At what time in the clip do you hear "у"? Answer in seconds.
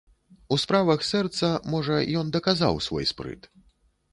0.55-0.57